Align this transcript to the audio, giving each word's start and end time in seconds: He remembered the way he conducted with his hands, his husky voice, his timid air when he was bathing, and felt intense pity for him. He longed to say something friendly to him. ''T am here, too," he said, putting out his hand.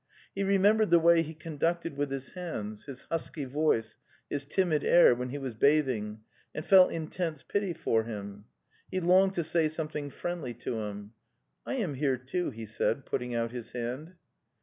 He 0.33 0.43
remembered 0.43 0.89
the 0.89 0.97
way 0.97 1.21
he 1.21 1.35
conducted 1.35 1.95
with 1.95 2.09
his 2.09 2.29
hands, 2.31 2.85
his 2.85 3.03
husky 3.11 3.45
voice, 3.45 3.97
his 4.31 4.45
timid 4.45 4.83
air 4.83 5.13
when 5.13 5.29
he 5.29 5.37
was 5.37 5.53
bathing, 5.53 6.21
and 6.55 6.65
felt 6.65 6.91
intense 6.91 7.43
pity 7.43 7.71
for 7.73 8.03
him. 8.05 8.45
He 8.89 8.99
longed 8.99 9.35
to 9.35 9.43
say 9.43 9.69
something 9.69 10.09
friendly 10.09 10.55
to 10.55 10.79
him. 10.79 11.13
''T 11.67 11.77
am 11.77 11.93
here, 11.93 12.17
too," 12.17 12.49
he 12.49 12.65
said, 12.65 13.05
putting 13.05 13.35
out 13.35 13.51
his 13.51 13.73
hand. 13.73 14.15